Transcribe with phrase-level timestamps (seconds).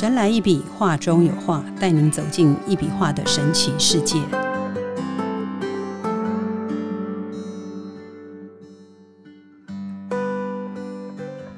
[0.00, 4.18] 神来一笔，画中有画，带您走进一笔画的神奇世界。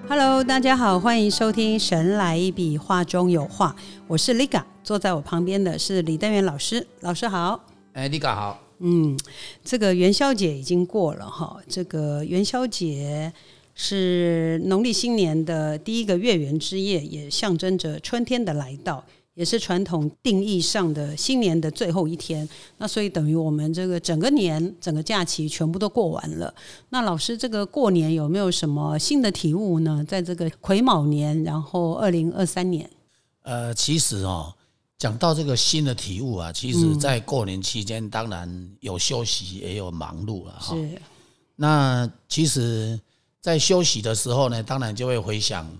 [0.08, 3.76] Hello，大家好，欢迎收听《神来一笔，画中有画》，
[4.08, 7.64] 我是 Liga，坐在我旁边的是李登元老师，老师好。
[7.92, 8.58] 哎，Liga 好。
[8.80, 9.16] 嗯，
[9.62, 13.32] 这个元宵节已经过了哈，这个元宵节
[13.74, 19.04] 是农历新年的第一个月圆之夜，也象征着春天的来到，
[19.34, 22.48] 也是传统定义上的新年的最后一天。
[22.78, 26.52] 那所以等于我们这个整个年、整个假期全部都过完了。
[26.90, 30.04] 那老师，这个过年有没有什么新的体悟呢？
[30.06, 32.90] 在这个癸卯年，然后二零二三年，
[33.42, 34.54] 呃，其实哦。
[34.98, 40.76] 讲到这个新的体悟啊，其实，在过年期间，当然有休息，也有忙碌了哈。
[40.76, 40.90] 是。
[41.56, 43.00] 那其实，
[43.42, 45.70] 在休息的时候呢，当然就会回想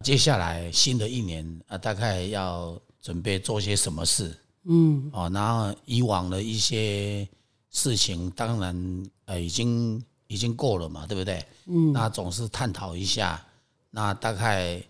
[0.00, 4.36] 接下来新的一年啊，大概要准备做些什么事。
[4.64, 5.08] 嗯。
[5.14, 7.26] 哦，然后以往的一些
[7.70, 11.42] 事情，当然呃，已经已经过了嘛，对不对？
[11.64, 11.92] 嗯。
[11.94, 13.42] 那总是探讨一下，
[13.90, 14.82] 那大概。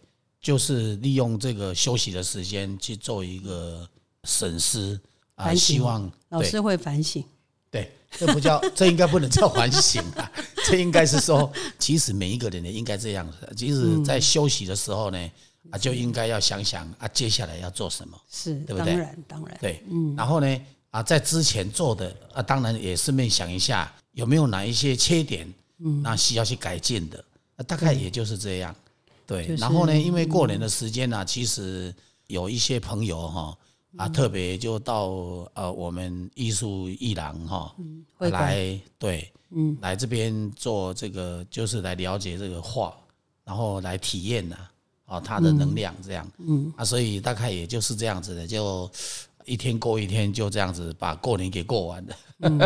[0.43, 3.89] 就是利用这个休息的时间去做一个
[4.25, 5.01] 审视
[5.37, 7.25] 啊，希望老师会反省。
[8.19, 10.31] 对，这不叫，这应该不能叫反省啊，
[10.67, 15.31] 这应该是说，其实每一个人呢应该这样子，即使在休息的时候呢，
[15.71, 18.93] 啊，就应该要想想啊，接下来要做什么，是，对不对？
[18.93, 20.15] 当然，当然，对，嗯。
[20.17, 25.53] 然后呢，啊，在之前做的啊，当然也顺便想一下有没有哪一些缺点，
[25.85, 27.25] 嗯，那需要去改进的，
[27.67, 28.75] 大概也就是这样。
[29.25, 29.97] 对，然后呢？
[29.97, 31.95] 因为过年的时间呢，其实
[32.27, 33.57] 有一些朋友哈
[33.97, 35.09] 啊，特别就到
[35.55, 37.75] 呃我们艺术艺廊哈
[38.19, 42.95] 来对，嗯，来这边做这个，就是来了解这个画，
[43.45, 44.57] 然后来体验呐
[45.05, 48.91] 啊它的能量这样，嗯啊，所以大概也就是这样子的，就
[49.45, 52.17] 一天过一天，就这样子把过年给过完了。
[52.41, 52.61] 嗯，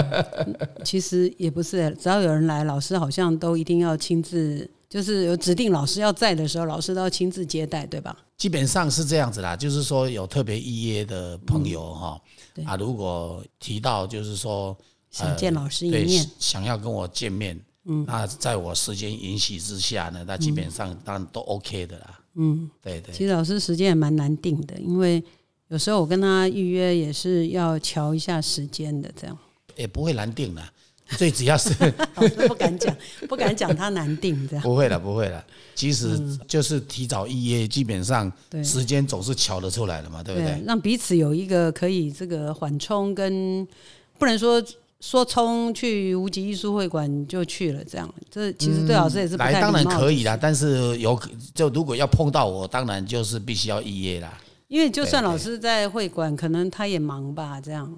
[0.85, 4.69] 其实也不是，只要有人来，老师好像都一定要亲自。
[4.89, 8.17] 就是有指定老师要在的时候，老师都要亲自接待，对吧？
[8.37, 9.57] 基本上是这样子啦。
[9.57, 12.21] 就是说有特别预约的朋友哈，
[12.65, 14.77] 啊，如果提到就是说
[15.11, 22.21] 想见老师一面，想要跟我见面，嗯，那在我时间允许之下呢，那基本上当然都 OK 的啦。
[22.35, 23.15] 嗯，对对。
[23.15, 25.23] 其实老师时间也蛮难定的，因为
[25.69, 29.39] 有时候我跟他预约也是要瞧一下时间的，这样
[29.75, 30.63] 也不会难定的。
[31.17, 31.73] 最主要是
[32.49, 32.97] 不敢讲，
[33.29, 34.63] 不敢讲他难定这样。
[34.63, 35.45] 不会了，不会了。
[35.77, 38.31] 其实就是提早预约，基本上
[38.65, 40.61] 时间总是巧得出来的嘛，对不对？
[40.67, 43.65] 让彼此有一个可以这个缓冲，跟
[44.19, 44.61] 不能说
[45.01, 48.13] 说冲去无极艺术会馆就去了这样。
[48.29, 50.37] 这其实对老师也是来，当然可以啦。
[50.37, 51.17] 但是有
[51.55, 54.37] 就如果要碰到我，当然就是必须要预约啦。
[54.67, 57.95] 因为就算老师在会馆，可能他也忙吧，这样。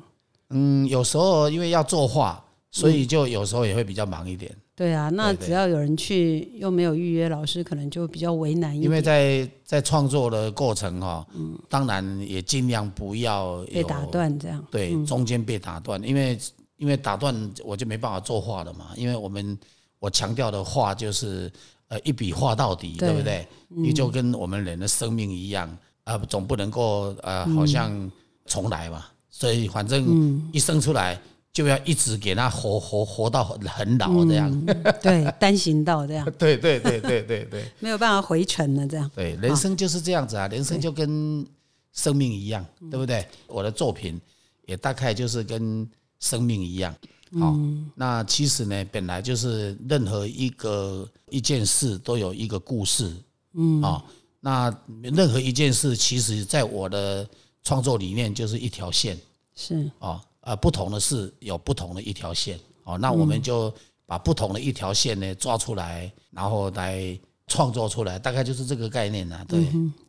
[0.51, 2.45] 嗯，有时候因为要作画。
[2.71, 4.55] 所以就有时候也会比较忙一点。
[4.77, 8.85] 对啊，那只要有人去又没有预约，老师可能就比较为难一点。
[8.85, 14.65] 因为在在创作的过程哈，嗯，当然也尽量不要被打断这样。
[14.71, 16.39] 对，中间被打断，因为
[16.77, 17.35] 因为打断
[17.65, 18.91] 我就没办法作画了嘛。
[18.97, 19.59] 因为我们
[19.99, 21.51] 我强调的画就是
[21.89, 23.45] 呃一笔画到底，对不对？
[23.67, 28.09] 你就跟我们人的生命一样啊，总不能够呃好像
[28.47, 29.07] 重来嘛。
[29.29, 31.19] 所以反正一生出来。
[31.53, 34.67] 就要一直给他活活活到很老这样，
[35.03, 39.11] 对单行道这样， 对对对对对对，没有办法回程了这样。
[39.15, 41.45] 对，人生就是这样子啊，人生就跟
[41.93, 43.27] 生命一样，对不对？
[43.49, 44.21] 我的作品
[44.67, 45.89] 也大概就是跟
[46.21, 46.95] 生命一样。
[47.41, 47.57] 好，
[47.97, 53.13] 那其实呢，本来就是任何一个一件事都有一个故事。
[53.55, 54.05] 嗯，啊，
[54.39, 57.29] 那任何一件事，其实在我的
[57.65, 59.19] 创作理念就是一条线。
[59.57, 60.23] 是啊。
[60.49, 62.59] 呃，不同的是有不同的一条线。
[62.85, 63.71] 哦，那我们就
[64.07, 69.67] 把不同的一条线呢抓出来，然后来创作出来，大概就是这个概念呢，对。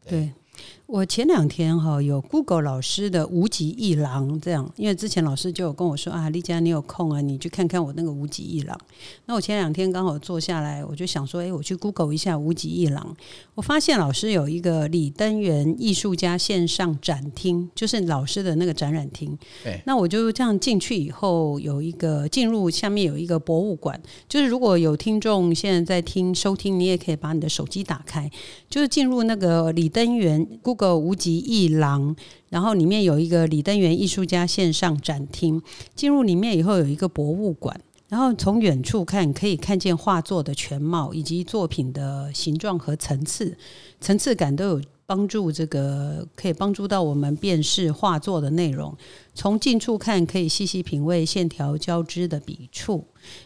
[0.07, 0.31] 对。
[0.91, 8.75] 我前两天哈有 Google 老师的无极一郎这样，因为之前老师就有跟我说啊，丽佳你有空啊，你去看看我那个无极一郎。
[9.27, 13.15] 那我前两天刚好坐下来，我就想说，哎，我去 Google 一下无极一郎。
[13.53, 19.37] 我发现老师有一个李登元艺术家线上展厅，就是老师的那个展览厅。
[19.63, 19.79] 对。
[19.85, 28.27] 那我就这样进去以后，有一个进入下面有一个博物馆，就是如果有听众现在在听收听，你也可以把你的手机打开，
[28.67, 30.47] 就是进入那个李登元。
[30.63, 32.15] Google 个无极艺廊，
[32.47, 35.61] 然后里面有一个李登元艺术家线上展厅。
[35.93, 37.77] 进入里面以后，有一个博物馆，
[38.07, 43.57] 然后从远处看，可以看见画作的全貌以及作品的形状和层次，
[43.99, 48.95] 层次感都有帮助这个可以帮助到我们辨识画作的内容。
[49.33, 53.03] 从近处看，可以细细品味线条交织的笔触，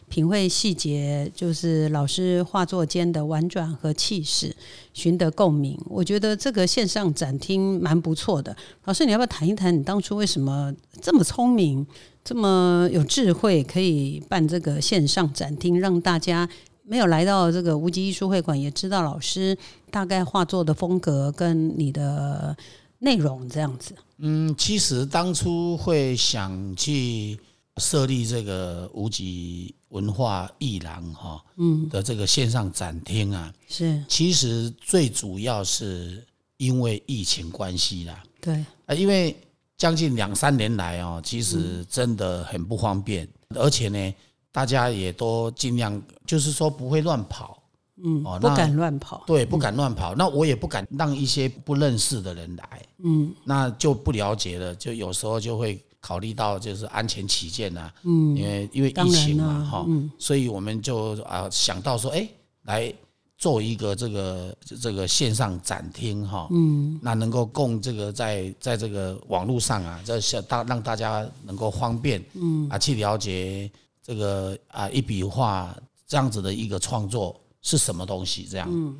[0.09, 4.53] 品味细节，就是老师画作间的婉转和气势，
[4.93, 5.79] 寻得共鸣。
[5.85, 8.53] 我觉得这个线上展厅蛮不错的。
[8.83, 11.87] 老师，你要不要谈一谈你当初为什么这么聪明、
[12.25, 16.49] 这么有智慧，可以办这个线上展厅，让大家？
[16.85, 19.57] 没有来到这个无极艺术会馆，也知道老师
[19.89, 22.55] 大概画作的风格跟你的
[22.99, 23.95] 内容这样子。
[24.17, 27.39] 嗯，其实当初会想去
[27.77, 36.21] 设立这个无极文化艺廊哈，嗯的这个线上展厅啊，是其实最主要是
[36.57, 38.21] 因为疫情关系啦。
[38.41, 39.33] 对啊，因为
[39.77, 43.25] 将近两三年来哦，其实真的很不方便，
[43.55, 44.13] 而且呢。
[44.53, 47.57] 大家也都尽量，就是说不会乱跑，
[48.03, 50.13] 嗯，不敢乱跑，对，不敢乱跑。
[50.13, 59.87] 那我也不敢让一些不认识的人来，嗯，那就不了解了，就有时候就会考虑到就是安全起见呐，嗯，因为因为疫情嘛，哈，
[60.19, 62.29] 所以我们就啊想到说，哎，
[62.65, 62.93] 来
[63.39, 73.71] 做一个这个这个线上展厅哈，嗯，那能够供这个在在这个网络上啊，这大让大家能够方便，嗯，啊去了解。
[74.03, 75.73] 这个啊，一笔画
[76.05, 78.45] 这样子的一个创作是什么东西？
[78.51, 78.95] 这样，嗯，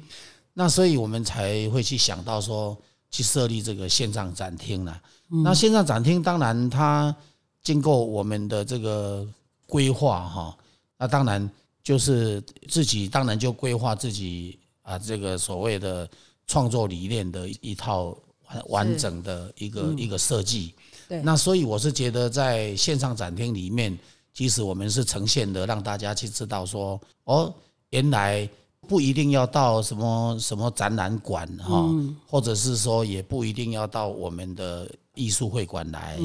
[0.54, 2.76] 那所以我们才会去想到说，
[3.12, 4.98] 去设立这个线上展厅呢。
[5.44, 7.14] 那线上展厅当然它
[7.62, 9.28] 经过我们的这个
[9.68, 10.58] 规划哈，
[10.98, 11.52] 那当然
[11.84, 16.10] 就是自己当然就规划自己啊这个所谓的
[16.48, 18.18] 创作理念的一套
[18.48, 20.74] 完完整的一个一个设计。
[21.10, 24.00] 对，那所以我是觉得在线上展厅里面。
[24.34, 27.54] 其实我们是呈现的，让大家去知道说，哦，
[27.92, 28.50] 原来
[28.88, 31.88] 不一定要到什么什么展览馆哈，
[32.28, 36.20] 或者是说也不一定要到我们的艺术会馆来，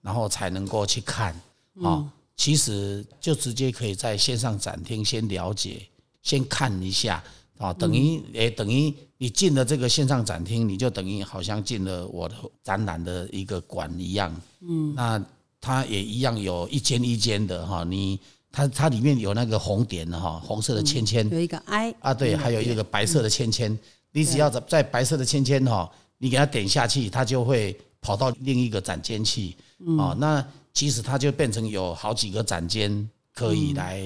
[0.00, 1.34] 然后才能够去看
[1.82, 2.08] 啊。
[2.36, 5.84] 其实就直接可以在线上展厅先了解，
[6.22, 7.20] 先看一下
[7.58, 14.32] 啊，等于诶，等于你进了这个线上展厅，你就等于好像进了我的展览的一个馆一样。
[14.60, 15.20] 嗯，那。
[15.60, 18.18] 它也一样有一间一间的哈，你
[18.52, 23.76] 它它里面有那个红点的哈，红色的签签，有一个 I 啊，对，还有一个白色的签签，
[24.12, 29.56] 你只要在在白色的圈圈哈，你给它点下去，它就会跑到另一个展间去。
[29.98, 30.14] 啊。
[30.16, 34.00] 那其实它就变成有好几个展间可以来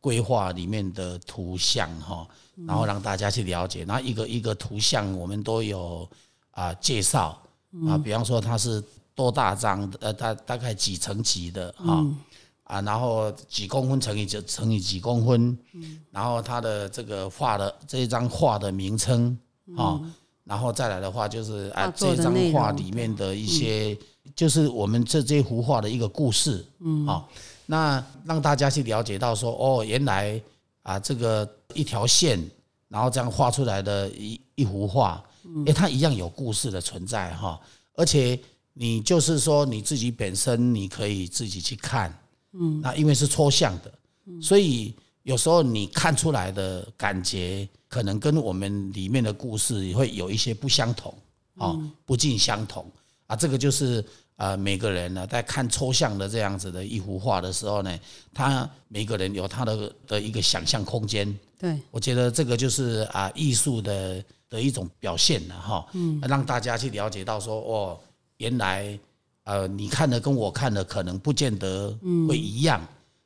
[0.00, 2.28] 规划里面的图像哈，
[2.66, 3.84] 然后让大家去了解。
[3.84, 6.06] 那一个一个图像我们都有
[6.50, 7.40] 啊介绍。
[7.88, 8.82] 啊，比方说它是。
[9.20, 9.98] 多大张的？
[10.00, 12.00] 呃，大大概几层级的啊
[12.64, 15.58] 啊，然后几公分乘以就乘以几公分，
[16.10, 19.36] 然后它的这个画的这一张画的名称
[19.76, 20.00] 啊，
[20.44, 23.98] 然后再来的话就是啊，这张画里面的一些，
[24.34, 27.28] 就是我们这这幅画的一个故事，嗯，好，
[27.66, 30.40] 那让大家去了解到说，哦，原来
[30.82, 32.40] 啊，这个一条线，
[32.88, 35.22] 然后这样画出来的一一幅画，
[35.66, 37.60] 哎，它一样有故事的存在哈，
[37.94, 38.40] 而且。
[38.82, 42.18] 你就是说你自己本身你可以自己去看，
[42.54, 43.92] 嗯，那因为是抽象的，
[44.40, 51.14] 所以有时候你看出来的感觉可能跟我们里面的故事会有一些不相同，
[51.58, 52.90] 啊，不尽相同
[53.26, 53.36] 啊。
[53.36, 54.02] 这个就是
[54.36, 58.00] 呃每个人呢在看抽象的这样子的一幅画的时候呢，
[58.32, 61.38] 他每个人有他的的一个想象空间。
[61.58, 68.00] 对，我觉得这个就是啊艺术的的一种表现了哈，嗯，让大家去了解到说哦。
[68.40, 68.98] 原来，
[69.44, 71.94] 呃，你看的跟我看的可能不见得
[72.26, 72.80] 会一样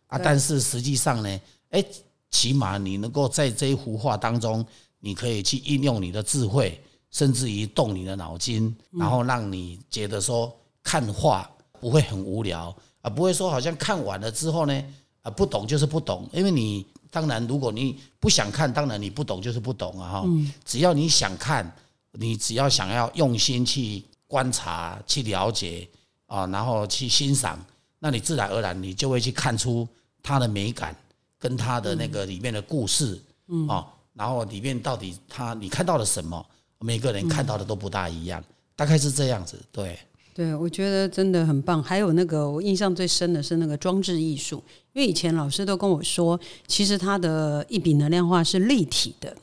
[0.09, 1.41] 啊，但是实际上呢，
[1.71, 1.85] 哎，
[2.33, 4.67] 起码你能够在这一幅画当中，
[4.99, 6.81] 你可以去应用你的智慧，
[7.13, 10.53] 甚至于动你的脑筋，然后让你觉得说
[10.83, 11.49] 看画
[11.81, 14.85] 不会很无聊啊，不会说好像看完了之后呢，
[15.23, 20.29] 啊，不懂就是不懂，因为你当然如果你不想看，当然你不懂就是不懂啊哈，
[20.65, 21.73] 只要你想看，
[22.11, 24.03] 你只要想要用心去。
[24.27, 25.89] 观察去了解
[26.27, 27.59] 啊，然后去欣赏，
[27.99, 29.87] 那你自然而然你就会去看出
[30.23, 30.97] 它的美感
[31.39, 36.45] 跟它的那个里面的故事，嗯啊，然后里面到底它你看到了什么？
[36.81, 38.43] 每个人看到的都不大一样，
[38.75, 39.59] 大概是这样子。
[39.71, 39.99] 对，
[40.35, 41.83] 对，我觉得真的很棒。
[41.83, 44.63] 还有那个我印象最深的是那个装置艺术，
[44.93, 49.35] 因为以前老师都跟我说，其实它的一笔能量画是立体的。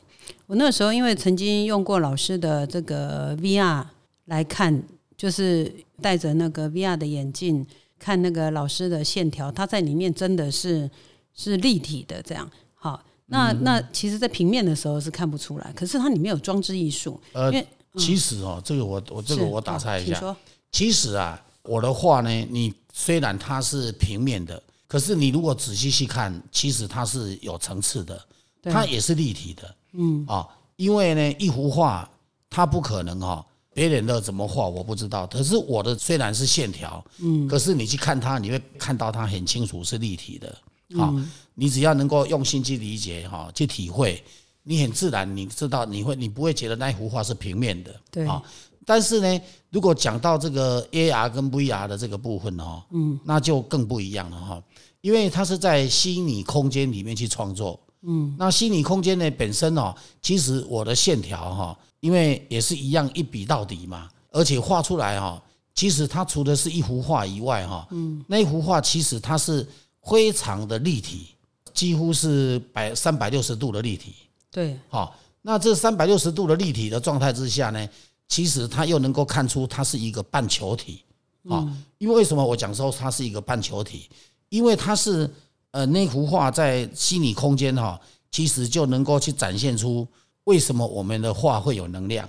[0.46, 3.86] 我那时候因为曾经用过老师的这个 VR。
[4.32, 4.82] 来看，
[5.14, 5.70] 就是
[6.00, 7.64] 戴着那个 VR 的眼镜
[7.98, 10.90] 看那个老师的线条，它在里面真的是
[11.34, 12.22] 是立体的。
[12.22, 17.20] 这样好，那那其实，在平面的时候是看不出来，可是它里面有装置艺术。
[17.34, 17.52] 呃，
[17.98, 20.34] 其实哦，这个我我这个我打岔一下，
[20.70, 28.18] 其实啊，我的画呢，你虽然它是平面的，可是你如果仔细去看，其实它是有层次的，
[28.62, 29.74] 它也是立体的。
[29.92, 32.10] 嗯啊，因为呢，一幅画
[32.48, 40.56] 它不可能哈、别人的怎么画我不知道，可是我的虽然是线条，嗯，可是你去看它，你会看到它很清楚是立体的。
[40.94, 41.14] 好、
[41.54, 44.22] 你只要能够用心去理解哈、去体会，
[44.62, 47.94] 你很自然，你知道你会你不会觉得那一幅画是平面的。
[48.10, 48.26] 对。
[48.26, 48.42] 啊，
[48.84, 54.62] 但是呢，如果讲到这个 AR 跟 VR 的这个部分哦，嗯，那就更不一样了哈，
[55.00, 65.40] 因为它是在虚拟空间里面去创作，嗯，那虚拟空间呢本身哦，其实我的线条哈，因为也是一样一笔到底嘛，而且画出来哈，
[65.72, 69.64] 其实它除了是一幅画以外哈，嗯，那一幅画其实它是
[70.02, 71.28] 非常的立体，
[71.72, 74.14] 几乎是百三百六十度的立体，
[74.50, 77.88] 对，好，那这三百六十度的立体的状态之下呢，
[78.26, 81.04] 其实它又能够看出它是一个半球体
[81.48, 81.72] 啊。
[81.98, 84.10] 因为为什么我讲说它是一个半球体？
[84.48, 85.30] 因为它是
[85.70, 87.98] 呃那幅画在虚拟空间哈，
[88.32, 90.04] 其实就能够去展现出
[90.44, 92.28] 为什么我们的画会有能量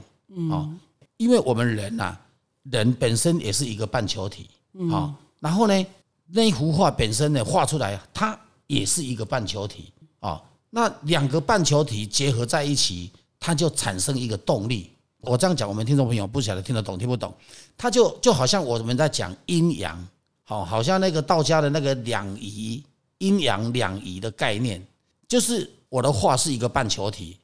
[0.52, 0.70] 啊。
[1.18, 2.18] 因为我们人呐、
[2.64, 4.50] 人本身也是一个半球体
[4.92, 5.14] 啊。
[5.40, 5.86] 然后呢，
[6.28, 10.42] 那幅画本身呢画出来，它也是一个半球体啊。
[10.70, 14.90] 那两个半球体结合在一起，它就产生一个动力。
[15.22, 17.34] 我这样讲，我们听众朋友不晓得听得懂听不懂？
[17.78, 20.08] 它就就好像我们在讲阴阳，
[20.44, 22.84] 好，好像那个道家的那个两仪，
[23.20, 24.82] 阴阳两仪的概念，
[25.28, 27.38] 就是我的画是一个半球体，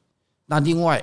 [0.50, 1.00] 那另外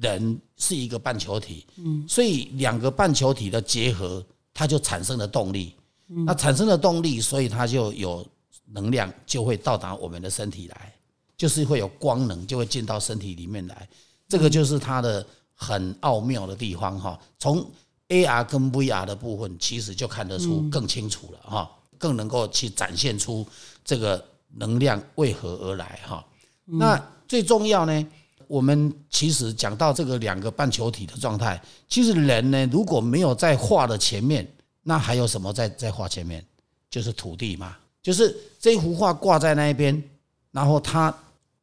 [0.00, 4.24] 人是一个半球体，嗯，所以两个半球体的结合，
[4.54, 5.74] 它就产生了动力。
[6.24, 8.26] 那产生了动力，所以它就有
[8.64, 10.94] 能量，就会到达我们的身体来，
[11.36, 13.86] 就是会有光能，就会进到身体里面来。
[14.26, 17.20] 这个就是它的很奥妙的地方哈。
[17.38, 17.70] 从
[18.08, 23.46] AR 跟 VR 的部分，其实就看得出更清楚了哈，更能够去展现出
[23.84, 24.24] 这个
[24.54, 26.24] 能量为何而来哈。
[26.64, 26.98] 那
[27.28, 28.06] 最重要呢，
[28.48, 34.46] 我们其实讲到这个两个半球体的状态，其实人呢如果没有在画的前面，
[34.82, 36.44] 那还有什么在在画前面？
[36.88, 40.02] 就是土地嘛，就是这幅画挂在那一边，
[40.52, 41.14] 然后它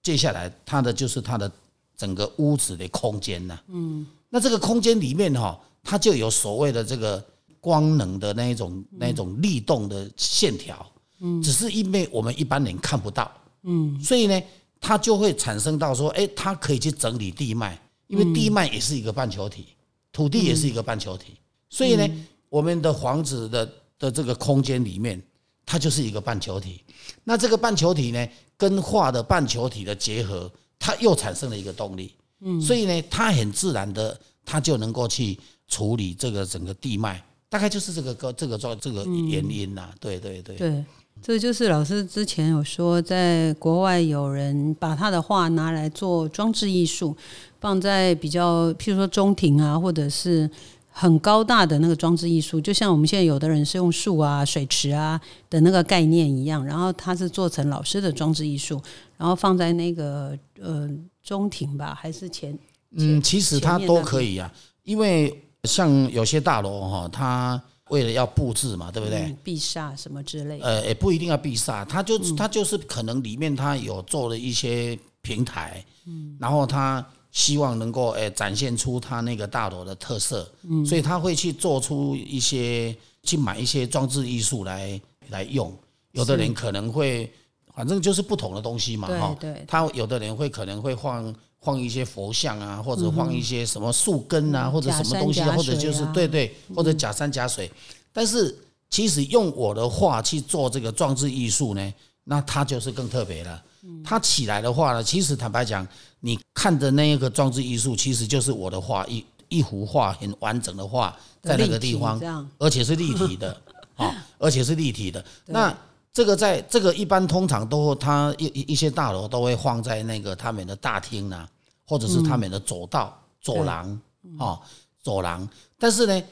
[0.04, 1.50] 接下来它的就是它的
[1.98, 7.24] 整个屋子的空间呐、嗯，那这个空间里面哈、它就有所谓的这个
[7.60, 10.86] 光能的那一种那一种力动的线条，
[11.22, 13.32] 嗯，只是因为我们一般人看不到，
[13.64, 14.44] 嗯，所以呢，
[14.86, 19.68] 它就会产生到说，哎，它可以去整理地脉，因为地脉也是一个半球体，
[20.12, 21.38] 土地也是一个半球体，
[21.70, 22.06] 所以呢，
[22.50, 25.22] 我们的房子的的这个空间里面，
[25.66, 26.82] 它就是一个半球体。
[27.24, 32.14] 那这个半球体呢，跟画的半球体的结合，它又产生了一个动力。
[32.42, 40.86] 嗯，所以呢，它很自然的，它就能够去处理这个整个地脉，大概就是这个个这个状这个原因呐、对对对，对，
[41.26, 47.16] 这就是老师之前有说，在国外有人把他的画拿来做装置艺术，
[47.62, 50.50] 放在比较，譬如说中庭啊，或者是
[50.90, 55.18] 很高大的那个装置艺术，就像我们现在有的人是用树啊、水池啊
[55.50, 58.82] 的那个概念一样，然后它是做成老师的装置艺术，
[59.16, 60.90] 然后放在那个呃
[61.24, 62.54] 中庭吧，还是前
[62.98, 64.54] 嗯，其实它都可以啊，
[64.84, 67.64] 因为像有些大楼哈，它
[67.94, 69.20] 为了要布置嘛，对不对？
[69.20, 70.66] 嗯避煞什么之类的。
[70.66, 85.72] 呃，也不一定要避煞，它就它就是可能里面它有做了一些平台，嗯，然后它希望能够诶展现出它那个大楼的特色，嗯，所以他会去做出一些去买一些装置艺术来来用，
[86.14, 87.32] 有的人可能会
[87.76, 89.64] 反正就是不同的东西嘛，哈，对。
[89.68, 91.34] 他有的人会可能会放
[91.64, 97.72] 放一些佛像啊，或者放一些什么树根啊，或者什么东西或者就是对对，或者假山假水，
[98.12, 98.56] 但是
[98.90, 101.94] 其实用我的画去做这个装置艺术呢，
[102.26, 103.64] 那它就是更特别了。
[104.04, 105.86] 它起来的话呢，其实坦白讲，
[106.22, 112.20] 你看的那一个装置艺术，其实就是我的画一一幅画很完整的画在那个地方
[112.58, 113.56] 而且是立体的
[113.96, 115.24] 啊，而且是立体的。
[115.48, 115.76] 那
[116.14, 121.46] 这个在这个一般通常都它一一一些大楼都会放在那个他们的大厅呐、
[121.86, 124.00] 或者是他们的走道、走廊
[124.38, 124.60] 啊、
[125.02, 125.48] 走廊。
[125.78, 126.24] 但是呢，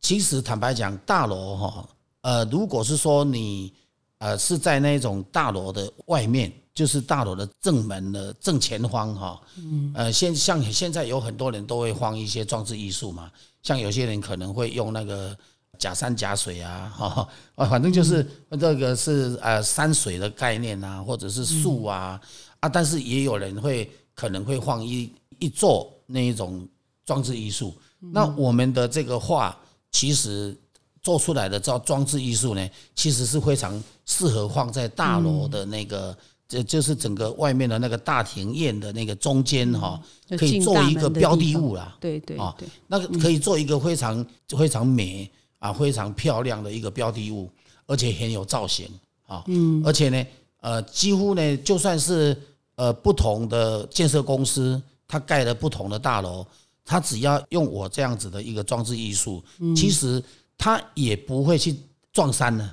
[0.00, 1.88] 其实坦白讲，大楼哈，
[2.20, 3.72] 呃，如果是说你
[4.18, 13.30] 呃是在那种大楼的外面，就是大楼的正门的正前方哈，嗯，呃，现像现在有很多人都会放一些装置艺术嘛，
[13.62, 15.36] 像有些人可能会用那个
[15.78, 22.20] 假山假水啊，哈、啊，反正就是这个是呃山水的概念啊，或者是树啊，
[22.60, 25.08] 啊，但是也有人会可能会放一
[25.38, 26.66] 一座那一种
[27.06, 27.72] 装置艺术。
[28.00, 29.56] 那我们的这个画，
[29.92, 30.56] 其实
[31.00, 36.16] 做出来的叫装置艺术呢，其实是非常适合放在大楼的那个，
[36.48, 40.02] 这就是整个外面的那个大庭院的那个中间哈，
[40.36, 41.96] 可以做一个标的物啦。
[42.00, 42.52] 对对啊，
[42.88, 47.48] 那个可以做一个非常非常美啊，非常漂亮的一个标的物，
[47.86, 48.88] 而且很有造型
[49.26, 49.44] 啊。
[49.46, 50.26] 嗯，而且呢，
[50.60, 52.36] 呃，几乎呢，就算是
[52.78, 56.46] 呃不同的建设公司，它盖了不同的大楼。
[56.90, 59.44] 他只要用我这样子的一个装置艺术，
[59.76, 60.24] 其实
[60.56, 61.76] 他也不会去
[62.14, 62.72] 撞山呢。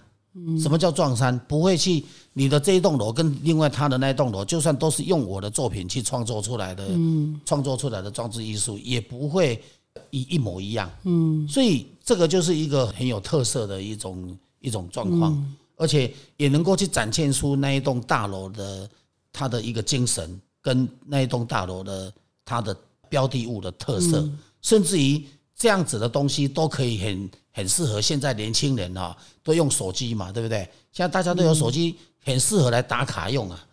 [0.58, 1.38] 什么叫撞山？
[1.50, 6.88] 不会去你的这一栋楼跟另外他的那一栋楼，就算都是用我的作品去创作出来的，
[7.46, 9.62] 创作出来的装置艺术，也不会
[10.12, 10.90] 一一模一样。
[11.04, 18.90] 嗯，所以这个就是一个很有特色的一种一种状况，而且也能够去展现出那一栋大楼的
[19.36, 22.14] 它的一个精神，跟那一栋大楼的
[22.46, 22.76] 它的。
[23.08, 24.28] 标的物的特色，
[24.64, 25.24] 甚至于
[25.56, 30.68] 这样子的东西都可以很很适合现在年轻人哈，都用手机嘛，对不对？
[30.92, 33.64] 现在大家都有手机，很适合来打卡用啊。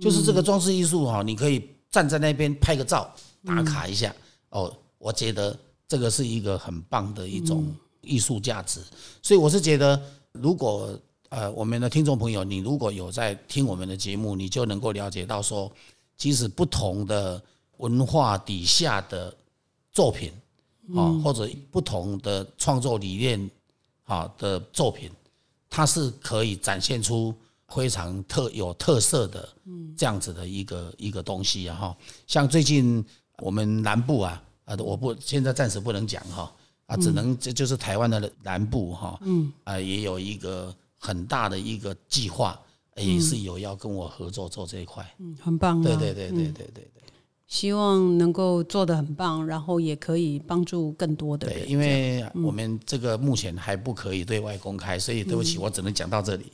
[0.00, 3.12] 就是这个装饰艺术哈，你可以站在那边拍个照，
[3.44, 4.14] 打卡一下
[4.50, 4.72] 哦。
[4.98, 5.54] 我觉得
[5.88, 7.66] 这个是一个很棒的一种
[8.02, 8.80] 艺术价值。
[9.20, 10.96] 所以我是觉得，如果
[11.36, 15.70] 呃我们的听众朋友，你如果有在听我们的节目，你就能够了解到说，
[16.16, 17.40] 即使不同的。
[17.78, 19.30] 文化底下的
[19.92, 20.32] 作品
[20.94, 23.50] 啊，或者不同的创作理念
[24.04, 25.10] 啊的作品，
[25.68, 27.34] 它是可以展现出
[27.68, 29.46] 非常特有特色的
[29.94, 31.96] 这样子的一个一个东西啊哈。
[32.26, 33.04] 像最近
[33.42, 36.50] 我们南部啊啊，我不现在暂时不能讲哈
[36.86, 42.60] 啊，只能这就是台湾的南部哈，嗯啊，也有一个很大的一个计划，
[42.96, 47.02] 也是有要跟我合作做这一块，嗯，很棒，对对对对对对对。
[47.46, 51.60] 希望能够做得很棒，然后也可以帮助更多的人。
[51.60, 56.44] 对，因为我们这个目前还不可以对外公开，所以对不起，我只能讲到这里。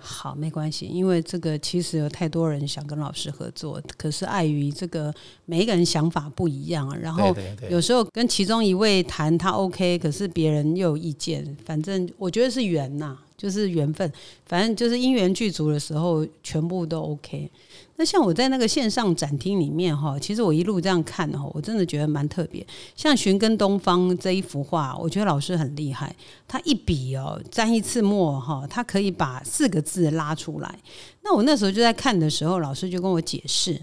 [0.00, 5.12] 好，没关系，因为这个其实有太多人想跟老师合作，可是碍于这个
[5.44, 7.34] 每一个人想法不一样，然后
[7.68, 13.18] 有时候跟其中一位谈他 OK，可是别人又有意见，反正我觉得是缘呐。
[13.42, 14.08] 就是缘分，
[14.46, 17.50] 反正就是因缘具足的时候，全部都 OK。
[17.96, 22.64] 那像我在那个线上展厅里面哈，其实我一路这样看哈，我真的觉得蛮特别。
[22.94, 26.14] 像《寻根东方》这一幅画，我觉得老师很厉害，
[26.46, 30.78] 他一笔哦沾一次墨哈，他可以把四个字拉出来。
[31.24, 33.80] 那我那时候就在看的时候，老师就跟我解释，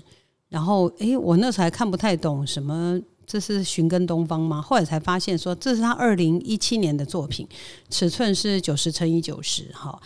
[0.48, 2.98] 然后诶，我那时候还看不太懂什么。
[3.32, 4.60] 这是寻根东方吗？
[4.60, 7.48] 后来才发现说这是他二零一七年的作品，
[7.88, 10.02] 尺寸是九十乘以九十，哈，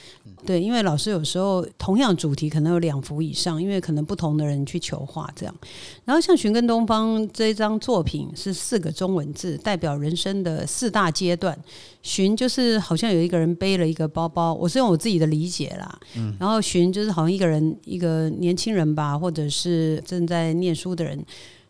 [0.45, 5.55] 对，因为老师有时候同样主题可能有两幅以上，因为可能不同的人去求画这样。
[6.03, 11.57] 然后像寻根东方这一张作品是四个中文字，代表人生的四大阶段。
[12.01, 15.97] 寻就是好像有一个人背了一个包包，我是用我自己的理解啦。
[16.17, 21.25] 嗯，然后寻就是好像一个人一个年轻人吧，或者是正在念书的人。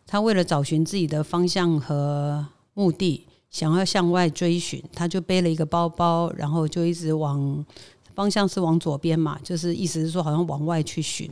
[0.06, 7.64] 他为了找寻自己的方向和目的，想要向外追寻，他就背了一个包包，然后就一直往
[8.14, 11.30] 方向是往左边嘛，就是意思是说好像往外去寻。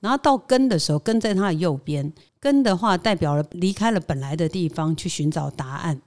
[0.00, 6.00] 然后到根的时候，根在他的右边，根的话代表了离开了本来的地方去寻找答案。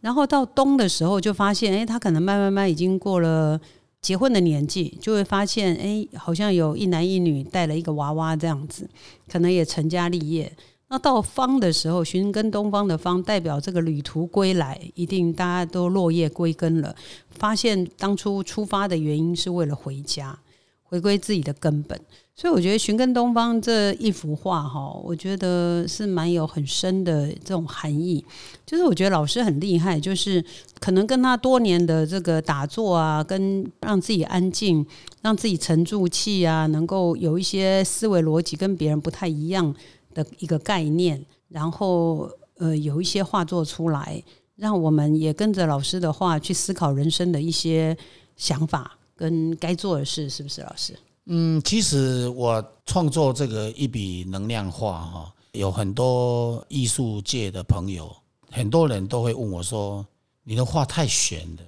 [0.00, 3.60] 然后到东的时候，就发现哎，他可能慢慢慢已经过了
[4.00, 8.88] 结婚的年纪，就会发现哎，好像有一男一女带了一个娃娃这样子，
[9.30, 10.52] 可能也成家立业。
[10.92, 16.94] 那到方的时候，寻根东方的方代表这个旅途归来，一定大家都落叶归根了，
[17.30, 20.38] 发现当初出发的原因是为了回家，
[20.82, 21.98] 回归自己的根本。
[22.36, 28.22] 所以我觉得寻根东方这一幅画哈，我觉得是蛮有很深的这种含义。
[28.66, 30.44] 就是我觉得老师很厉害，就是
[30.78, 34.84] 可能跟他多年的这个打坐啊，跟让自己安静，
[35.22, 39.74] 让自己沉住气啊，能够有一些思维逻辑跟别人不太一样。
[40.14, 44.22] 的一个概念，然后呃有一些画作出来，
[44.56, 47.96] 让我们也跟着老师的话去思考人生的一些
[48.36, 50.98] 想法跟该做的事，是不是老师？
[51.26, 58.14] 嗯，其实我创作这个一笔能量画哈，有很多艺术界的朋友，
[58.50, 60.04] 很多人都会问我说
[60.42, 61.62] ：“你的画太玄了。”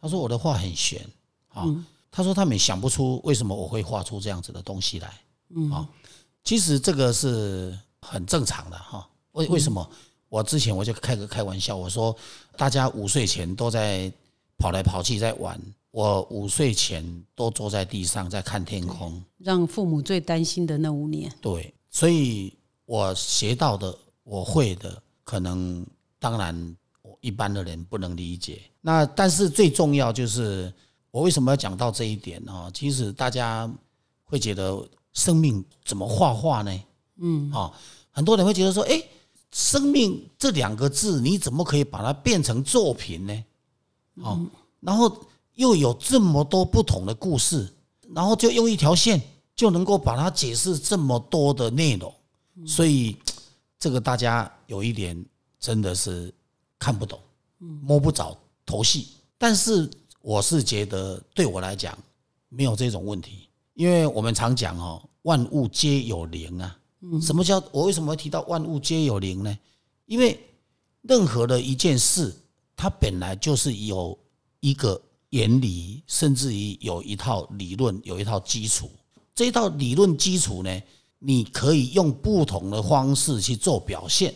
[0.00, 1.00] 他说：“我的画很玄
[1.48, 1.64] 啊。”
[2.10, 5.12] 他说：“他们想不出为什么我会画出这样子的东西来。”
[5.54, 5.86] 嗯啊。
[6.42, 9.88] 其实这个是很正常的哈，为为什么？
[10.28, 12.14] 我之前我就开个开玩笑，我说
[12.56, 14.12] 大家午睡前都在
[14.58, 15.60] 跑来跑去在玩，
[15.92, 17.04] 我午睡前
[17.36, 21.32] 都坐在地上在看天空，让父母最担心的那五年。
[21.40, 22.52] 对，所以
[22.84, 25.86] 我学到的，我会的，可能
[26.18, 28.60] 当然我一般的人不能理解。
[28.80, 30.72] 那但是最重要就是
[31.12, 32.68] 我为什么要讲到这一点呢？
[32.74, 33.70] 其实大家
[34.24, 36.82] 会觉得生命怎么画画呢？
[37.16, 37.72] 嗯，啊，
[38.10, 39.02] 很多人会觉得说，哎，
[39.52, 43.44] 生命这两个字你怎么可以把它变成作品呢？
[44.16, 44.44] 哦，
[44.80, 45.16] 然后
[45.54, 47.72] 又有这么多不同的故事，
[48.12, 49.20] 然后就用一条线
[49.54, 52.12] 就能够把它解释这么多的内容，
[52.66, 53.16] 所以
[53.78, 55.24] 这个大家有一点
[55.60, 56.32] 真的是
[56.78, 57.20] 看不懂，
[57.58, 59.06] 摸不着头绪。
[59.38, 59.88] 但是
[60.20, 61.96] 我是觉得对我来讲
[62.48, 66.76] 没有这种问题，因为我们常讲哦，万物皆有灵啊。
[67.20, 69.58] 什么叫我为什么会提到万物皆有灵呢？
[70.06, 70.38] 因为
[71.02, 72.34] 任何的一件事，
[72.76, 74.18] 它本来就是有
[74.60, 78.90] 一个原理，甚至于有一套理论，有一套基础。
[79.34, 80.82] 这一套理论基础呢，
[81.18, 84.34] 你可以用不同的方式去做表现。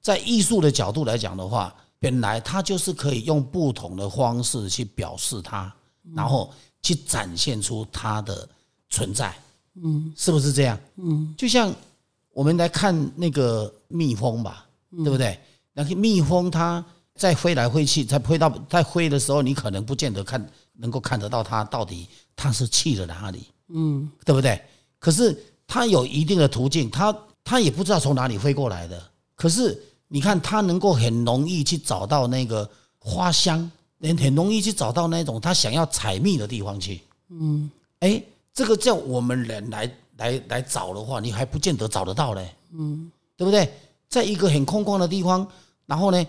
[0.00, 5.72] 在艺术的角度来讲的话，本来它就是可以用不同的方式去表示它，
[6.14, 6.52] 然后
[6.82, 8.48] 去展现出它的
[8.88, 9.34] 存在。
[9.82, 10.80] 嗯，是不是这样？
[10.96, 11.74] 嗯，就像。
[12.32, 15.38] 我们来看那个蜜蜂吧，对不对？
[15.72, 24.60] 那个蜜蜂它在飞来飞去，在飞到在飞的时候，你可能不见得看能够看得到它到底它是去了哪里，嗯，对不对？
[24.98, 29.02] 可是它有一定的途径，它它也不知道从哪里飞过来的。
[29.34, 37.00] 可是你看，它能够很容易去找到那个花香，很很容易去找到那种它想要采蜜的地方去。
[37.28, 39.90] 嗯，哎，这个叫我们人来。
[40.20, 43.72] 来来找的话，你还不见得找得到嘞，嗯，对不对？
[44.08, 45.46] 在一个很空旷的地方，
[45.86, 46.26] 然后呢，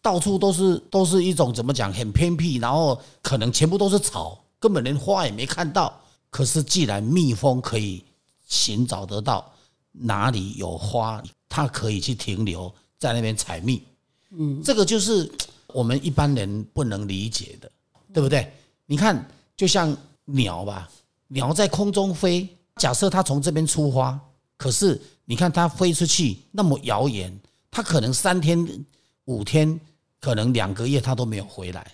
[0.00, 5.92] 到处都是都是一种怎么讲，很偏僻，然后可能全部都是草，根本连花也没看到。
[6.30, 8.02] 可是既然蜜蜂可以
[8.46, 9.52] 寻找得到
[9.92, 13.82] 哪里有花，它可以去停留在那边采蜜，
[14.30, 15.30] 嗯，这个就是
[15.68, 17.70] 我们一般人不能理解的，
[18.12, 18.50] 对不对？
[18.86, 20.88] 你看，就像鸟吧，
[21.28, 22.48] 鸟在空中飞。
[22.76, 24.18] 假设他从这边出发，
[24.56, 27.32] 可是你看他飞出去那么遥远，
[27.70, 28.84] 他可能三天、
[29.26, 29.78] 五天，
[30.20, 31.92] 可能两个月他都没有回来。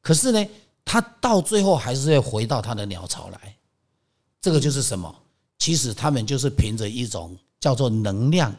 [0.00, 0.46] 可是呢，
[0.84, 3.56] 他到最后还是要回到他的鸟巢来。
[4.40, 5.14] 这个就是什么？
[5.58, 8.54] 其实他们就是凭着一种叫做能量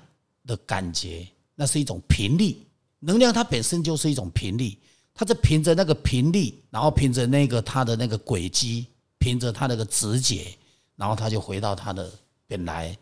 [0.45, 2.57] 的感觉，那是一种频率。
[2.99, 4.77] 能量它本身就是一种频率，
[5.13, 8.87] 它是凭着那个频率，然后凭着那个它的那个轨迹，
[9.19, 10.57] 凭着它那个直觉。
[10.95, 12.11] 然后他就回到他的
[12.47, 12.97] 本来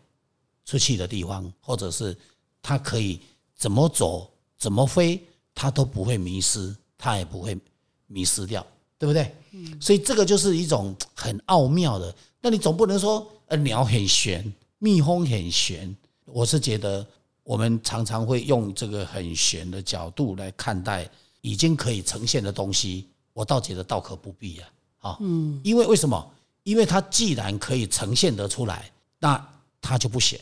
[0.64, 2.16] 出去的地方，或者是
[2.60, 3.20] 他可以
[3.54, 5.22] 怎么走、怎么飞，
[5.54, 7.58] 他都不会迷失，他也不会
[8.06, 8.64] 迷失掉，
[8.98, 9.34] 对不对？
[9.50, 9.80] 嗯。
[9.80, 12.14] 所以这个就是一种很奥妙的。
[12.40, 15.94] 那你总不能说，呃，鸟很玄，蜜蜂很玄。
[16.24, 17.06] 我是觉得，
[17.44, 21.08] 我们常常会用这个很玄的角度来看待
[21.40, 24.68] 已经可以呈现的东西，我倒觉得倒可不必啊。
[25.00, 25.60] 啊，嗯。
[25.62, 26.32] 因为为什么？
[26.62, 29.48] 因为它既然可以呈现得出来，那
[29.80, 30.38] 它就不显；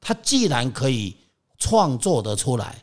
[0.00, 1.16] 它既然可以
[1.58, 2.82] 创作得出来，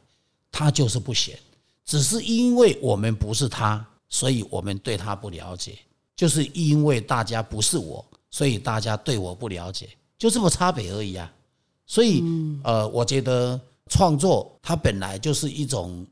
[0.51, 1.37] 它就是不显。
[1.83, 5.73] 只是因为我们不是他，所以我们对他不了解；
[6.15, 11.29] 就是因为大家不是我，所以大家对我不了解，就这么差别而已啊。
[11.85, 12.23] 所以，
[12.63, 16.05] 呃，我觉得创作它本来就是一种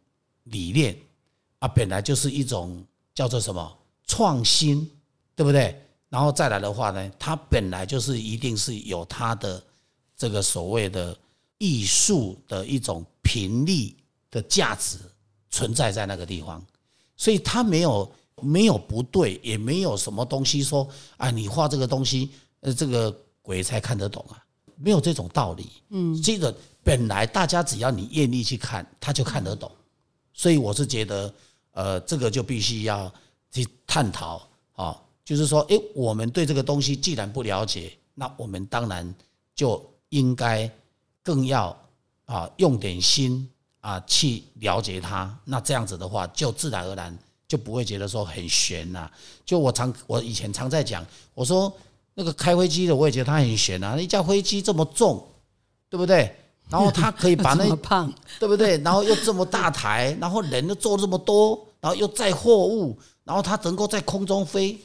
[0.43, 0.97] 理念
[1.60, 2.84] 啊，本来就是一种
[3.15, 4.89] 叫做什么创新，
[5.36, 5.82] 对不对？
[6.10, 9.63] 然后再来的话呢，它本来就是一定是有它的
[10.17, 11.15] 这个所谓的
[11.60, 13.95] 艺术的一种频率
[14.32, 14.98] 的价值
[15.52, 16.65] 存在在那个地方，
[17.15, 24.43] 所以它没有没有不对，也没有什么东西说啊，你画这个东西，呃，这个鬼才看得懂啊，
[24.78, 25.69] 没有这种道理。
[25.89, 29.72] 嗯，这个本来大家只要你愿意去看，他就看得懂。
[30.34, 31.34] 所以我是觉得，
[31.74, 33.13] 呃，这个就必须要
[33.52, 34.41] 去探讨
[34.74, 35.00] 啊。
[35.30, 39.13] 就是说，诶，我们对这个东西既然不了解，那我们当然
[39.54, 40.68] 就应该
[41.22, 41.80] 更要
[42.26, 43.48] 啊用点心
[43.80, 45.38] 啊去了解它。
[45.46, 47.15] 那这样子的话，就自然而然
[47.48, 49.08] 就不会觉得说很悬呐。
[49.46, 51.72] 就我常我以前常在讲，我说
[52.15, 53.96] 那个开飞机的，我也觉得它很悬啊。
[54.02, 55.24] 一架飞机这么重，
[55.92, 56.36] 对不对？
[56.72, 58.80] 然后它可以把那 胖，对不对？
[58.80, 64.76] 然后又这么大台，然后人又坐这么多，然后又载货物，然后它能够在空中飞。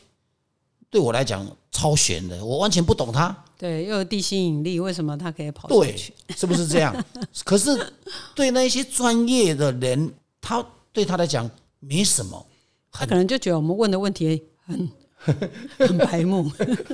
[0.95, 3.37] 对我来讲超悬的，我完全不懂它。
[3.59, 5.97] 对，又有地心引力，为什么它可以跑对，
[6.37, 6.95] 是不是这样？
[7.43, 7.93] 可是
[8.33, 12.47] 对那些专业的人，他对他来讲没什么，
[12.93, 14.89] 他可能就觉得我们问的问题很
[15.77, 16.49] 很白目。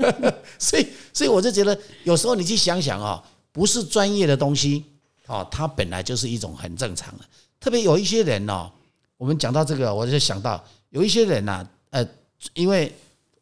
[0.59, 4.83] 所以，所以我就觉得有时候你去想想啊，不是专业的东西
[5.27, 7.25] 哦，它本来就是一种很正常的。
[7.61, 8.73] 特别有一些人哦，
[9.19, 12.09] 我们讲到这个，我就想到有一些人呐，呃，
[12.55, 12.91] 因为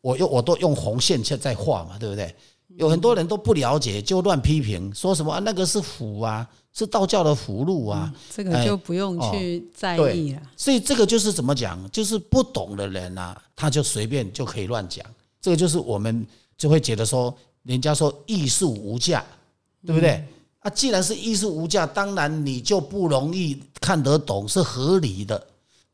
[0.01, 2.35] 我用我都用红线在在画嘛，对不对？
[2.77, 10.43] 有很多人都不了解，就乱批评，说什么啊那个是符啊，是道教的符箓啊，这个就不用去在意了。
[10.57, 15.05] 所以这个就是怎么讲，就是不懂的人啊，他就随便就可以乱讲。
[15.41, 16.25] 这个就是我们
[16.57, 17.35] 就会觉得说，
[17.65, 19.25] 人家说艺术无价，
[19.85, 20.25] 对不对？
[20.61, 25.45] 啊，既然是艺术无价，当然你就不容易看得懂，是合理的。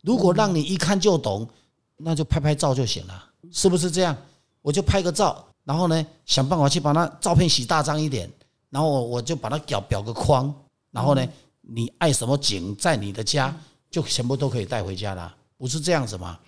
[0.03, 1.49] 如果让你一看就懂，
[1.97, 4.17] 那就拍拍照就行了，是不是这样？
[4.63, 5.47] 我就拍个照。
[5.65, 8.31] 然后呢，想办法去把那照片洗大张一点，
[8.69, 10.55] 然后我就把它裱裱个框，
[10.91, 11.27] 然后呢，
[11.63, 13.59] 你爱什么景在你的家，
[13.91, 16.39] 就全部都可以带回家了，不是这样子吗？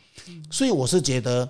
[0.51, 1.49] 所以我是觉得，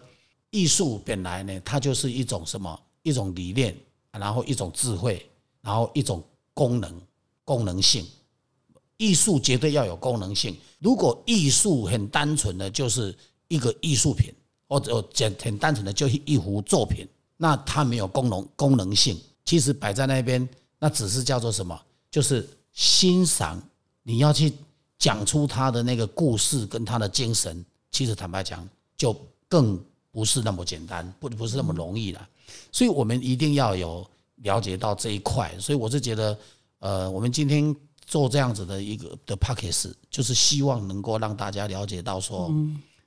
[0.50, 3.76] 艺术本来呢，它就是一种什么，一种理念，
[4.12, 5.28] 然后一种智慧，
[5.60, 6.22] 然后一种
[6.54, 7.00] 功能，
[7.44, 8.06] 功能性。
[8.96, 10.56] 艺术绝对要有功能性。
[10.78, 13.12] 如果艺术很单纯的就是
[13.48, 14.32] 一个艺术品，
[14.68, 17.06] 或者简很单纯的就一幅作品。
[17.36, 20.48] 那它没有功能功能性，其实摆在那边，
[20.78, 21.78] 那只是叫做什么？
[22.10, 23.62] 就是欣赏。
[24.02, 24.52] 你要去
[24.98, 29.14] 讲出他的那个故事跟他的精神，其实坦白讲，就
[29.48, 29.78] 更
[30.12, 32.28] 不是那么简单，不不是那么容易了。
[32.70, 35.52] 所以我们一定要有了解到这一块。
[35.58, 36.38] 所以我是觉得，
[36.78, 37.74] 呃，我们今天
[38.06, 42.50] 做这样子的一个的 p a c k a g e 就是希望能够让大家了解到说，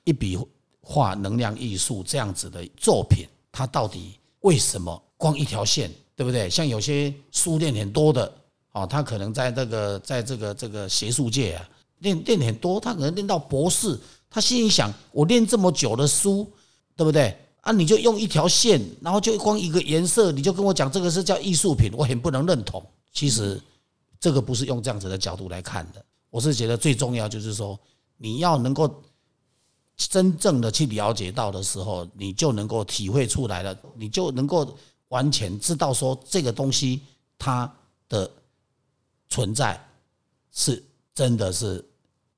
[0.04, 0.38] 一笔
[0.80, 4.14] 画能量艺术这样子的作品，它到底。
[4.42, 6.48] 为什么光一条线，对不对？
[6.48, 8.32] 像有些书练很多的，
[8.72, 16.50] 哦，他可能在这个在这个这个学术界啊，练练很多，他可能练到博士，他心里想：我练这么久的书，
[16.96, 17.36] 对不对？
[17.60, 22.82] 啊，你就用一条线，然后就光一个颜色，你就跟我讲这个是叫艺术品，我很不能认同。
[23.12, 23.60] 其实
[24.18, 27.78] 这个不是用这样子的角度来看的，我是觉得最重要就是说，
[28.16, 29.02] 你要能够。
[30.08, 34.66] 真正的去了解到的时候，你就能够体会出来了，你就能够
[35.08, 37.02] 完全知道说这个东西
[37.38, 37.70] 它
[38.08, 38.30] 的
[39.28, 39.78] 存在
[40.52, 40.82] 是
[41.14, 41.84] 真的是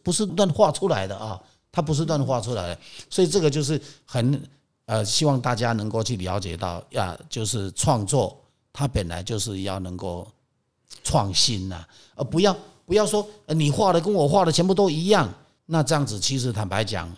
[0.02, 1.40] 不是乱画出来的啊？
[1.70, 4.42] 它不是乱画出来的，所以这个就是很
[4.86, 8.36] 呃，希望大家能够去了解到呀，就是创作
[8.72, 10.26] 它本来就是要能够
[11.04, 15.32] 创新呐，而不要不要说你画的跟我画的全部都一样，
[15.66, 17.08] 那这样子其实坦白讲。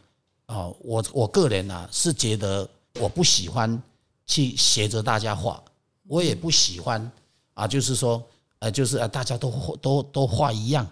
[0.46, 2.68] 哦，我我个人呢是觉得
[3.00, 3.82] 我不喜欢
[4.26, 5.62] 去学着大家画，
[6.06, 7.10] 我也不喜欢
[7.54, 8.22] 啊，就是说，
[8.58, 10.86] 呃，就是呃，大家都都都画一样，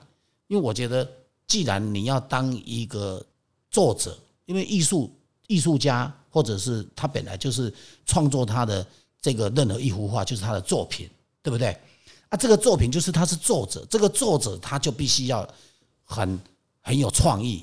[0.47, 1.07] 因为我觉得，
[1.47, 3.25] 既然你要当一个
[3.71, 5.15] 作者，因为艺术
[5.49, 7.73] 艺术家或者是他本来就是
[8.07, 8.87] 创作他的
[9.21, 11.09] 这个任何一幅画就是他的作品，
[11.43, 11.77] 对不对？
[12.31, 15.47] 啊，这个作品就是他是作者，这个作者他就必须要
[16.05, 16.41] 很
[16.81, 17.63] 很有创意。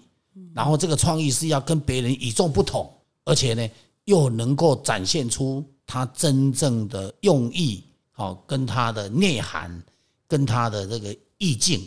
[0.53, 2.91] 然后这个创意是要跟别人与众不同，
[3.23, 3.69] 而且呢
[4.05, 9.81] 又能够展现出他真正的用意，好跟他的内涵，
[10.27, 11.81] 跟他的这个意境，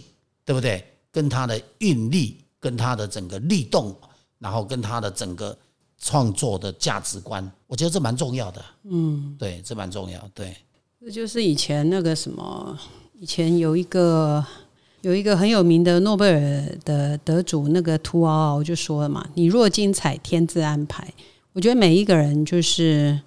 [0.45, 0.85] 对不对？
[1.11, 3.95] 跟他的韵律，跟他的整个律动，
[4.39, 5.57] 然后跟他的整个
[5.99, 8.65] 创作的价值观，我觉得这蛮重要的。
[8.85, 10.27] 嗯，对，这蛮重要。
[10.33, 10.57] 对，
[11.01, 12.79] 这就是以前那个什么，
[13.19, 14.45] 以前有一个。
[15.03, 21.07] 有一个很有名的诺贝尔的得主，那个图奥奥就说了嘛：“你若精彩，天自安排。”
[21.53, 23.21] 我觉得每一个人就是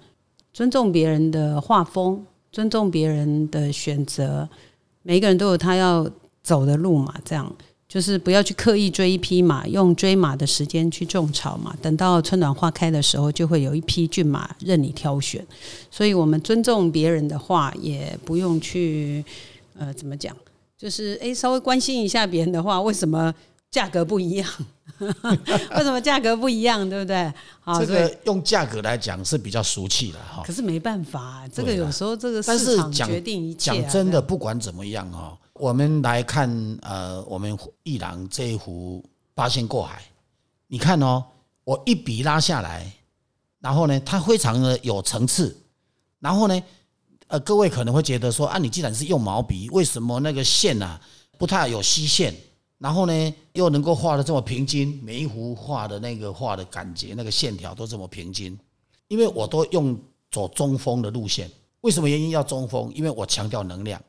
[0.54, 4.48] 尊重别人的画风，尊重别人的选择。
[5.02, 6.10] 每一个人都有他要
[6.42, 7.54] 走的路嘛，这样
[7.86, 11.76] 就是不要去刻意追一匹马，用追马的时间去种草嘛。
[11.82, 15.46] 等到春暖花开的时候，就会有一匹骏马任你挑选。
[15.90, 19.22] 所以，我们尊重别人的话，也不用去
[19.78, 20.34] 呃，怎么讲？
[20.78, 23.32] 就是哎，稍微关心一下别人的话，为什么
[23.70, 24.48] 价格不一样？
[24.98, 26.88] 为什么价格不一样？
[26.88, 27.32] 对不对？
[27.60, 30.42] 好这个用价格来讲是比较俗气的哈。
[30.46, 33.80] 可是没办法，这个有时候这个市场决定一切。
[33.80, 36.48] 讲真的，不管怎么样哈，我们来看
[36.82, 39.02] 呃，我们一郎这一幅
[39.34, 40.02] 八仙过海，
[40.66, 41.24] 你看哦，
[41.64, 42.90] 我一笔拉下来，
[43.60, 45.56] 然后呢，它非常的有层次，
[46.20, 46.62] 然后呢。
[47.28, 51.00] 呃，各位可能会觉得说，啊，你既然是用毛笔，为什么那个线啊
[51.38, 52.34] 不太有虚线？
[52.78, 58.56] 然后呢，又能够画的这么平均，每一幅画的那个画的感觉，那个线条都这么平均？
[59.08, 59.98] 因为我都用
[60.30, 61.50] 走中锋的路线。
[61.80, 62.92] 为什么原因要中锋？
[62.94, 64.00] 因为我强调能量，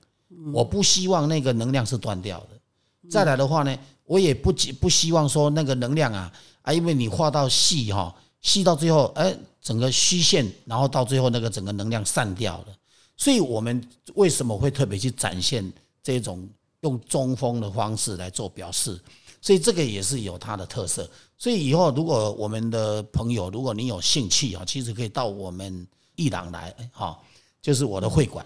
[0.54, 3.10] 我不希望那个能量是断掉的。
[3.10, 4.52] 再来的话呢，我也不
[4.82, 12.77] 不希望说那个能量啊啊，因为你画到细哈，细到最后，哎，整个虚线，然后到最后那个整个能量散掉了。
[13.18, 15.70] 所以我们为什么会特别去展现
[16.02, 16.48] 这种
[16.82, 18.98] 用中锋的方式来做表示？
[19.42, 21.10] 所以这个也是有它的特色。
[21.38, 27.20] 所以以后如果我们的朋友，如果你有兴趣啊，其实可以到我们艺廊来，哈，
[27.62, 28.46] 就是我的会馆，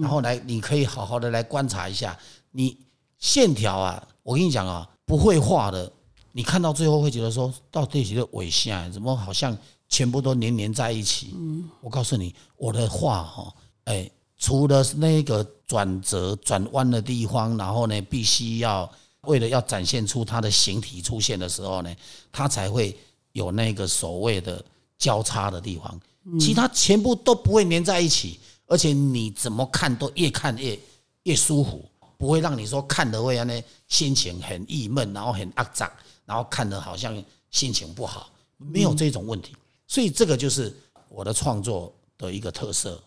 [0.00, 2.18] 然后来你可以好好的来观察一下，
[2.50, 2.76] 你
[3.18, 5.90] 线条啊，我跟你讲啊，不会画的，
[6.32, 9.56] 你看到最后会觉得说，到底几个尾线怎么好像
[9.88, 11.32] 全部都黏黏在一起？
[11.36, 13.54] 嗯，我告诉你，我的画哈，
[13.84, 18.90] 哎，除了那个转折转弯的地方，然后呢，必须要。
[19.28, 21.94] 为了要展现出它的形体出现的时候呢，
[22.32, 22.98] 它才会
[23.30, 24.60] 有那个所谓的
[24.98, 26.00] 交叉的地方，
[26.40, 30.76] 其他全部都不会粘在一起，而且你怎么看都越看越
[31.22, 35.88] 越舒服，不会让你说看的会让呢心情很郁闷，然后很肮脏，
[36.26, 37.14] 然后看的好像
[37.52, 39.54] 心情不好，没有这种问题。
[39.86, 40.76] 所以这个就是
[41.08, 43.00] 我的创作的一个特色。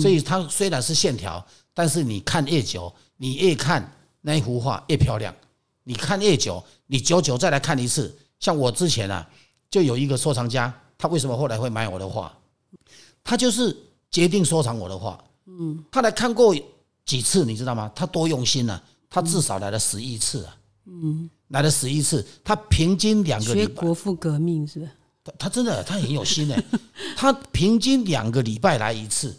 [0.00, 5.34] 所以它虽然是线条，但是你看越久，你越看那一幅画越漂亮。
[5.84, 8.14] 你看越久，你久久再来看一次。
[8.40, 9.26] 像我之前啊，
[9.70, 12.32] 就有一个收藏家，他为什么后来会买我的画？
[13.24, 13.76] 他就是
[14.10, 15.18] 决定收藏我的画。
[15.46, 16.54] 嗯，他来看过
[17.06, 17.90] 几次，你知道吗？
[17.94, 18.82] 他多用心啊！
[19.08, 20.56] 他至少来了十一次啊。
[20.86, 23.66] 嗯，来了十一次，他平均两个礼拜。
[23.66, 24.88] 学国父革命是吧？
[25.24, 26.62] 他他真的他很有心哎，
[27.16, 29.34] 他平均两个礼拜来一次。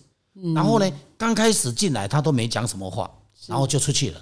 [0.56, 3.10] 然后呢，刚开始进来他都没讲什么话，
[3.48, 4.22] 然后就出去了。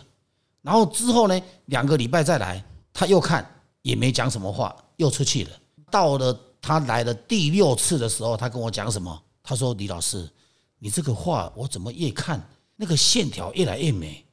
[0.62, 3.46] 然后之后呢，两个礼拜再来，他又看
[3.82, 5.52] 也没讲什么话，又出去了。
[5.90, 9.22] 到了他来的第六次的时候，他跟我讲什么？
[9.42, 10.30] 他说：“李老师，
[10.78, 14.26] 你这个画我怎么越看那个线条越来越美，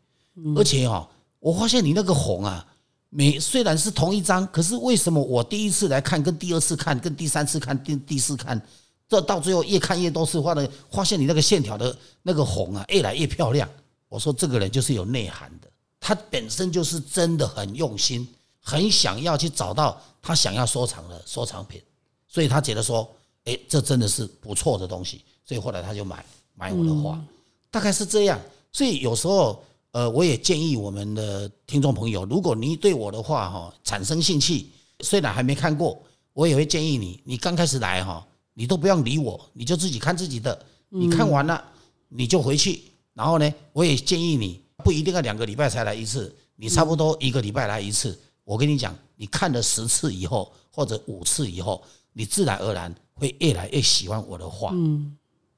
[0.57, 2.67] 而且哈，我发现你那个红啊，
[3.11, 8.61] 每虽然是同一张，可是为什么我第一次来看跟第二次看跟第三次看第第四看，
[9.09, 13.69] 这到最后越看越多次画的，发现你那个线条的那个红啊越来越漂亮。
[14.09, 15.69] 我说这个人就是有内涵的。”
[16.07, 18.29] 他本身就是真的很用心，
[18.61, 21.81] 很想要去找到他想要收藏的收藏品，
[22.29, 23.11] 所以他觉得说，
[23.45, 26.23] 哎，这真的是不错的东西，所以后来他就买
[26.55, 27.19] 买我的画，
[27.71, 28.39] 大概是这样。
[28.71, 34.67] 所以有时候，呃，我也建议我们的听众朋友，如果你对我的画哈产生兴趣，
[35.01, 35.99] 虽然还没看过，
[36.35, 41.63] 我也会建议你，你刚开始来哈，你都不用理我，你就自己看自己的，你看完了
[42.09, 44.63] 你就回去，然后呢，我也建议你。
[44.83, 48.19] 不一定要两个礼拜才来一次，你差不多一个礼拜来一次。
[48.43, 54.73] 我跟你讲，你看了十次以后，或者五次以后，你自然而然会越来越喜欢我的画。
[54.75, 55.17] 嗯，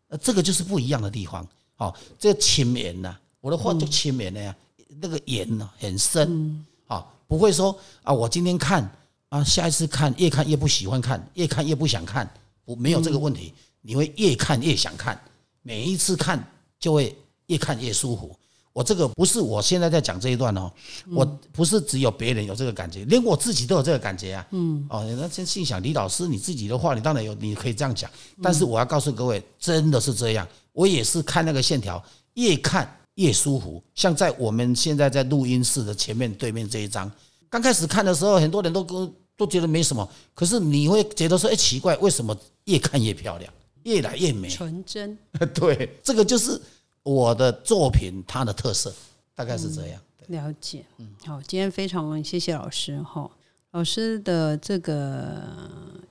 [0.08, 1.44] 呃，这个就是不一样的地方。
[1.74, 4.54] 好，这个浅绵呐，我的画就浅绵的呀，
[5.00, 6.64] 那个眼呢很深。
[6.86, 8.88] 好，不会说啊，我今天看
[9.30, 12.30] 啊，下一次看越看越不喜欢看，越看越不想看。
[12.66, 15.18] 我没有这个问题，你会越看越想看，
[15.62, 16.38] 每一次看
[16.78, 18.36] 就会越看越舒服。
[18.74, 20.70] 我这个不是我现在在讲这一段哦，
[21.10, 24.46] 我不是只有别人有这个感觉，连我自己都有这个感觉啊。
[24.50, 28.10] 嗯，哦，那先心想李老师你自己的话，你当然有，你可以这样讲。
[28.42, 33.82] 但是我要告诉各位，真的是这样，我也是看那个线条，越看越舒服。
[33.94, 37.10] 像在我们现在在录音室的前面对面这一张，
[37.48, 43.52] 刚开始看的时候，很多人都都都觉得没什么，可是你会觉得说，哎，奇怪，为什么越看越漂亮，
[43.84, 44.48] 越来越美？
[44.48, 45.16] 纯真。
[45.54, 46.60] 对，这个就是。
[47.08, 48.92] 我的作品，它的特色
[49.32, 50.00] 大概是这样。
[50.26, 53.30] 了解，嗯，好，今天非常谢谢老师哈。
[53.70, 55.40] 老师的这个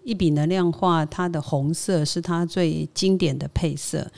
[0.05, 4.09] 一笔能量画，它的红色是它最经典的配色。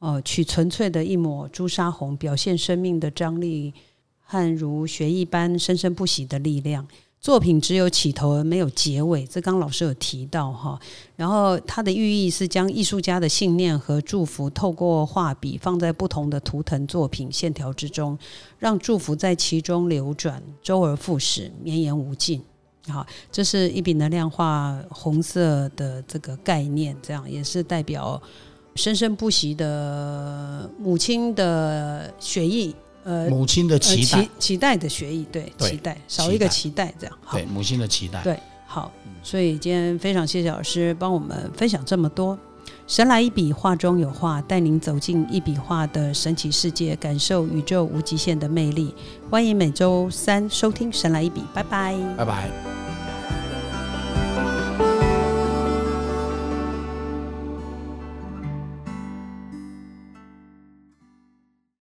[0.00, 3.72] 哦，取纯粹的一抹朱砂红，表现生命的张力
[4.20, 6.86] 和如雪一般生生不息的力量。
[7.20, 10.78] 作品只有起头而没有结尾，这刚老师有提到哈。
[11.16, 18.16] 然后它的寓意是将艺术家的信念和祝福透过画笔放在不同的图腾作品线条之中，
[18.58, 22.40] 让祝福在其中流转，周而复始，绵延无尽。
[22.86, 28.22] 好，这是一笔能量画红色的这个概念，这样也是代表
[28.76, 32.72] 生生不息的母亲的血液。
[33.08, 38.92] 呃，母亲的期待，期待的学艺，对，期待少一个期待，这样，对，母亲的期待，对，好，
[39.22, 42.38] 所以今天非常谢谢老师帮我们分享这么多。
[42.86, 48.94] 神来一笔，画中有画，带您走进一笔画的神奇世界，感受宇宙无极限的魅力。
[49.30, 52.87] 欢迎每周三收听《神来一笔》，拜拜，拜拜。